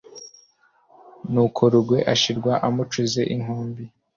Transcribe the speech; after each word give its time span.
n'uko 1.31 1.61
Rugwe 1.73 1.99
ashirwa 2.13 2.53
amucuze 2.67 3.21
inkumbi. 3.35 3.83